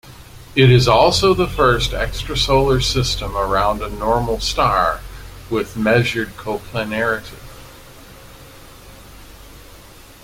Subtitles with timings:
[0.55, 4.99] It is also the first extrasolar system around a normal star
[5.47, 7.37] with measured coplanarity.